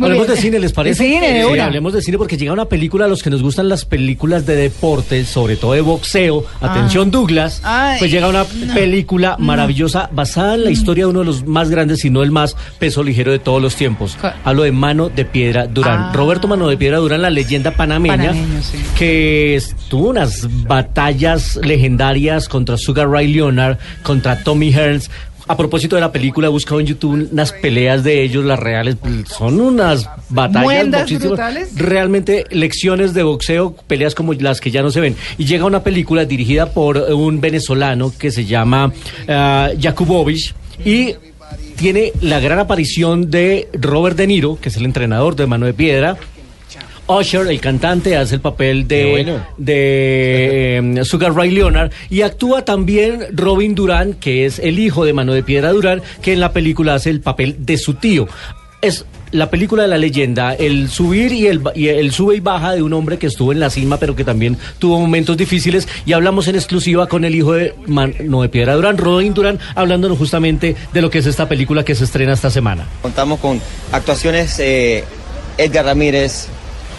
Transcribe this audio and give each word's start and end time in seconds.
Hablemos 0.00 0.26
de 0.28 0.36
cine, 0.36 0.58
¿les 0.58 0.72
parece? 0.72 1.04
Cine, 1.04 1.42
Sí, 1.42 1.52
una. 1.52 1.64
hablemos 1.66 1.92
de 1.92 2.02
cine 2.02 2.18
porque 2.18 2.36
llega 2.36 2.52
una 2.52 2.66
película 2.66 3.04
a 3.04 3.08
los 3.08 3.22
que 3.22 3.30
nos 3.30 3.42
gustan 3.42 3.68
las 3.68 3.84
películas 3.84 4.46
de 4.46 4.56
deporte, 4.56 5.24
sobre 5.24 5.56
todo 5.56 5.72
de 5.72 5.80
boxeo. 5.80 6.44
Atención, 6.60 7.10
Douglas. 7.10 7.60
Ay, 7.64 7.98
pues 7.98 8.10
llega 8.10 8.28
una 8.28 8.44
película 8.74 9.36
maravillosa 9.38 10.08
basada 10.12 10.54
en 10.54 10.64
la 10.64 10.70
historia 10.70 11.04
de 11.04 11.10
uno 11.10 11.20
de 11.20 11.24
los 11.26 11.46
más 11.46 11.70
grandes, 11.70 12.00
si 12.00 12.10
no 12.10 12.22
el 12.22 12.30
más 12.30 12.56
peso 12.78 13.02
ligero 13.02 13.32
de 13.32 13.38
todos 13.38 13.60
los 13.60 13.76
tiempos. 13.76 14.16
Hablo 14.44 14.62
de 14.62 14.72
Mano 14.72 15.08
de 15.08 15.24
Piedra 15.24 15.66
Durán. 15.66 15.98
Ah. 16.04 16.12
Roberto 16.14 16.48
Mano 16.48 16.68
de 16.68 16.76
Piedra 16.76 16.98
Durán, 16.98 17.22
la 17.22 17.30
leyenda 17.30 17.70
panameña, 17.72 18.16
Panameño, 18.16 18.62
sí. 18.62 18.78
que 18.98 19.60
tuvo 19.88 20.08
unas 20.10 20.46
batallas 20.66 21.56
legendarias 21.62 22.48
contra 22.48 22.76
Sugar 22.76 23.08
Ray 23.08 23.32
Leonard, 23.32 23.78
contra 24.02 24.42
Tommy 24.42 24.72
Hearns. 24.72 25.10
A 25.48 25.56
propósito 25.56 25.96
de 25.96 26.00
la 26.00 26.12
película, 26.12 26.46
he 26.46 26.50
buscado 26.50 26.80
en 26.80 26.86
YouTube 26.86 27.28
unas 27.32 27.52
peleas 27.52 28.04
de 28.04 28.22
ellos, 28.22 28.44
las 28.44 28.58
reales, 28.58 28.96
son 29.26 29.60
unas 29.60 30.08
batallas 30.28 31.20
brutales. 31.20 31.76
realmente 31.76 32.44
lecciones 32.50 33.12
de 33.12 33.22
boxeo, 33.22 33.74
peleas 33.86 34.14
como 34.14 34.32
las 34.34 34.60
que 34.60 34.70
ya 34.70 34.82
no 34.82 34.90
se 34.90 35.00
ven. 35.00 35.16
Y 35.38 35.44
llega 35.44 35.64
una 35.64 35.82
película 35.82 36.24
dirigida 36.24 36.72
por 36.72 36.96
eh, 36.96 37.12
un 37.12 37.40
venezolano 37.40 38.12
que 38.16 38.30
se 38.30 38.44
llama 38.44 38.92
ah, 39.28 39.70
Jakubowicz 39.80 40.54
y 40.84 41.14
tiene 41.76 42.12
la 42.20 42.40
gran 42.40 42.58
aparición 42.58 43.30
de 43.30 43.68
Robert 43.72 44.16
De 44.16 44.26
Niro, 44.26 44.58
que 44.60 44.68
es 44.68 44.76
el 44.76 44.84
entrenador 44.84 45.36
de 45.36 45.46
Mano 45.46 45.66
de 45.66 45.74
Piedra. 45.74 46.16
Usher, 47.16 47.46
el 47.48 47.60
cantante, 47.60 48.16
hace 48.16 48.36
el 48.36 48.40
papel 48.40 48.86
de, 48.88 49.10
bueno. 49.10 49.46
de 50.02 50.78
eh, 51.00 51.04
Sugar 51.04 51.34
Ray 51.34 51.50
Leonard 51.50 51.90
y 52.10 52.22
actúa 52.22 52.64
también 52.64 53.26
Robin 53.32 53.74
Durán, 53.74 54.14
que 54.14 54.46
es 54.46 54.58
el 54.58 54.78
hijo 54.78 55.04
de 55.04 55.12
Mano 55.12 55.32
de 55.32 55.42
Piedra 55.42 55.70
Durán, 55.72 56.02
que 56.20 56.32
en 56.32 56.40
la 56.40 56.52
película 56.52 56.94
hace 56.94 57.10
el 57.10 57.20
papel 57.20 57.56
de 57.60 57.76
su 57.78 57.94
tío. 57.94 58.26
Es 58.80 59.04
la 59.30 59.48
película 59.48 59.82
de 59.82 59.88
la 59.88 59.96
leyenda, 59.96 60.52
el 60.54 60.90
subir 60.90 61.32
y 61.32 61.46
el, 61.46 61.60
ba- 61.60 61.72
y 61.74 61.86
el 61.88 62.12
sube 62.12 62.34
y 62.36 62.40
baja 62.40 62.72
de 62.74 62.82
un 62.82 62.92
hombre 62.92 63.16
que 63.16 63.28
estuvo 63.28 63.52
en 63.52 63.60
la 63.60 63.70
cima, 63.70 63.96
pero 63.96 64.14
que 64.16 64.24
también 64.24 64.58
tuvo 64.78 64.98
momentos 65.00 65.36
difíciles. 65.36 65.88
Y 66.04 66.12
hablamos 66.12 66.48
en 66.48 66.56
exclusiva 66.56 67.06
con 67.06 67.24
el 67.24 67.34
hijo 67.34 67.52
de 67.54 67.74
Mano 67.86 68.42
de 68.42 68.48
Piedra 68.48 68.74
Durán, 68.74 68.98
Robin 68.98 69.32
Durán, 69.32 69.58
hablándonos 69.74 70.18
justamente 70.18 70.74
de 70.92 71.00
lo 71.00 71.08
que 71.10 71.18
es 71.18 71.26
esta 71.26 71.48
película 71.48 71.84
que 71.84 71.94
se 71.94 72.04
estrena 72.04 72.32
esta 72.34 72.50
semana. 72.50 72.86
Contamos 73.00 73.38
con 73.40 73.60
actuaciones 73.92 74.58
eh, 74.58 75.04
Edgar 75.56 75.84
Ramírez, 75.86 76.48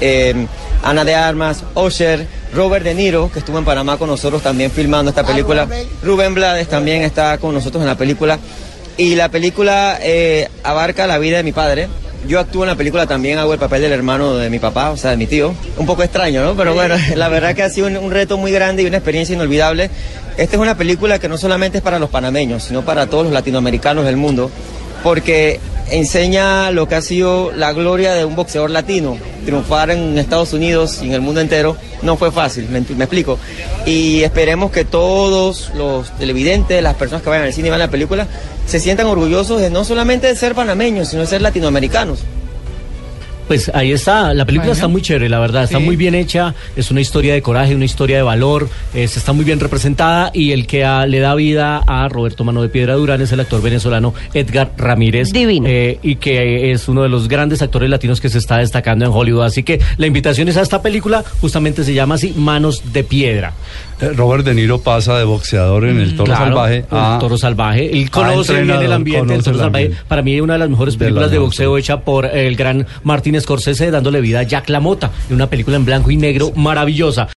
eh, 0.00 0.46
Ana 0.82 1.04
de 1.04 1.14
Armas, 1.14 1.64
Osher, 1.74 2.26
Robert 2.54 2.84
De 2.84 2.94
Niro, 2.94 3.30
que 3.32 3.38
estuvo 3.38 3.58
en 3.58 3.64
Panamá 3.64 3.96
con 3.96 4.08
nosotros 4.08 4.42
también 4.42 4.70
filmando 4.70 5.10
esta 5.10 5.24
película. 5.24 5.66
Rubén 6.02 6.34
Blades 6.34 6.68
también 6.68 7.02
está 7.02 7.38
con 7.38 7.54
nosotros 7.54 7.82
en 7.82 7.88
la 7.88 7.96
película. 7.96 8.38
Y 8.96 9.16
la 9.16 9.28
película 9.28 9.98
eh, 10.00 10.48
abarca 10.62 11.06
la 11.06 11.18
vida 11.18 11.38
de 11.38 11.42
mi 11.42 11.52
padre. 11.52 11.88
Yo 12.28 12.40
actúo 12.40 12.62
en 12.62 12.68
la 12.68 12.76
película 12.76 13.06
también, 13.06 13.38
hago 13.38 13.52
el 13.52 13.58
papel 13.58 13.82
del 13.82 13.92
hermano 13.92 14.36
de 14.36 14.48
mi 14.48 14.58
papá, 14.58 14.90
o 14.90 14.96
sea, 14.96 15.10
de 15.10 15.16
mi 15.16 15.26
tío. 15.26 15.54
Un 15.76 15.84
poco 15.84 16.02
extraño, 16.02 16.44
¿no? 16.44 16.54
Pero 16.54 16.74
bueno, 16.74 16.94
la 17.16 17.28
verdad 17.28 17.54
que 17.54 17.62
ha 17.62 17.70
sido 17.70 17.86
un, 17.86 17.96
un 17.96 18.10
reto 18.10 18.38
muy 18.38 18.52
grande 18.52 18.82
y 18.82 18.86
una 18.86 18.98
experiencia 18.98 19.34
inolvidable. 19.34 19.90
Esta 20.36 20.56
es 20.56 20.62
una 20.62 20.76
película 20.76 21.18
que 21.18 21.28
no 21.28 21.38
solamente 21.38 21.78
es 21.78 21.84
para 21.84 21.98
los 21.98 22.10
panameños, 22.10 22.62
sino 22.64 22.82
para 22.82 23.06
todos 23.06 23.24
los 23.24 23.32
latinoamericanos 23.32 24.04
del 24.04 24.16
mundo 24.16 24.50
porque 25.04 25.60
enseña 25.90 26.70
lo 26.70 26.88
que 26.88 26.94
ha 26.94 27.02
sido 27.02 27.52
la 27.52 27.72
gloria 27.72 28.14
de 28.14 28.24
un 28.24 28.36
boxeador 28.36 28.70
latino. 28.70 29.18
Triunfar 29.44 29.90
en 29.90 30.18
Estados 30.18 30.52
Unidos 30.52 31.00
y 31.02 31.06
en 31.06 31.12
el 31.12 31.20
mundo 31.20 31.40
entero 31.40 31.76
no 32.02 32.16
fue 32.16 32.32
fácil, 32.32 32.68
me, 32.68 32.78
explico. 32.78 33.38
Y 33.86 34.22
esperemos 34.22 34.70
que 34.70 34.84
todos 34.84 35.70
los 35.76 36.10
televidentes, 36.16 36.82
las 36.82 36.94
personas 36.94 37.22
que 37.22 37.30
vayan 37.30 37.46
al 37.46 37.52
cine 37.52 37.68
y 37.68 37.70
vean 37.70 37.80
la 37.80 37.90
película, 37.90 38.26
se 38.66 38.80
sientan 38.80 39.06
orgullosos 39.06 39.60
de 39.60 39.70
no 39.70 39.84
solamente 39.84 40.26
de 40.26 40.36
ser 40.36 40.54
panameños, 40.54 41.08
sino 41.08 41.22
de 41.22 41.28
ser 41.28 41.42
latinoamericanos. 41.42 42.20
Pues 43.46 43.70
ahí 43.74 43.92
está, 43.92 44.32
la 44.32 44.44
película 44.46 44.68
Bueno. 44.68 44.72
está 44.72 44.88
muy 44.88 45.02
chévere, 45.02 45.28
la 45.28 45.38
verdad, 45.38 45.64
está 45.64 45.78
Sí. 45.78 45.84
muy 45.84 45.96
bien 45.96 46.14
hecha, 46.14 46.54
es 46.76 46.90
una 46.90 47.00
historia 47.02 47.34
de 47.34 47.42
coraje, 47.42 47.74
una 47.74 47.84
historia 47.84 48.16
de 48.16 48.22
valor, 48.22 48.68
eh, 48.94 49.06
se 49.06 49.18
está 49.18 49.32
muy 49.34 49.44
bien 49.44 49.60
representada 49.60 50.30
y 50.32 50.52
el 50.52 50.66
que 50.66 50.78
le 51.08 51.18
da 51.20 51.34
vida 51.34 51.82
a 51.86 52.08
Roberto 52.08 52.42
Mano 52.44 52.62
de 52.62 52.68
Piedra 52.70 52.94
Durán 52.94 53.20
es 53.20 53.32
el 53.32 53.40
actor 53.40 53.60
venezolano 53.60 54.14
Edgar 54.32 54.72
Ramírez. 54.78 55.30
Divino. 55.32 55.66
eh, 55.68 55.98
y 56.02 56.16
que 56.16 56.72
es 56.72 56.88
uno 56.88 57.02
de 57.02 57.08
los 57.10 57.28
grandes 57.28 57.60
actores 57.60 57.90
latinos 57.90 58.20
que 58.20 58.28
se 58.30 58.38
está 58.38 58.56
destacando 58.58 59.04
en 59.04 59.10
Hollywood. 59.12 59.44
Así 59.44 59.62
que 59.62 59.78
la 59.98 60.06
invitación 60.06 60.48
es 60.48 60.56
a 60.56 60.62
esta 60.62 60.80
película, 60.80 61.22
justamente 61.40 61.84
se 61.84 61.92
llama 61.94 62.14
así, 62.14 62.32
Manos 62.36 62.92
de 62.92 63.04
Piedra. 63.04 63.52
Eh, 64.00 64.10
Robert 64.14 64.44
De 64.44 64.54
Niro 64.54 64.80
pasa 64.80 65.18
de 65.18 65.24
boxeador 65.24 65.84
en 65.84 66.00
el 66.00 66.16
Toro 66.16 66.26
Claro, 66.26 66.46
Salvaje 66.46 66.76
el 66.78 66.86
a 66.90 67.18
Toro 67.20 67.38
Salvaje. 67.38 67.92
Él 67.92 68.10
conoce 68.10 68.62
bien 68.62 68.82
el 68.82 68.92
ambiente 68.92 69.32
del 69.32 69.42
Toro 69.42 69.56
el 69.56 69.62
Salvaje. 69.62 69.84
ambiente. 69.84 70.04
Para 70.08 70.22
mí, 70.22 70.40
una 70.40 70.54
de 70.54 70.58
las 70.58 70.70
mejores 70.70 70.96
películas 70.96 71.24
las 71.26 71.30
de 71.30 71.38
boxeo 71.38 71.78
hecha 71.78 72.00
por 72.00 72.26
el 72.26 72.56
gran 72.56 72.86
Martin 73.04 73.40
Scorsese, 73.40 73.90
dándole 73.90 74.20
vida 74.20 74.40
a 74.40 74.42
Jack 74.42 74.68
LaMotta, 74.68 75.10
en 75.28 75.36
una 75.36 75.48
película 75.48 75.76
en 75.76 75.84
blanco 75.84 76.10
y 76.10 76.16
negro 76.16 76.52
maravillosa. 76.56 77.28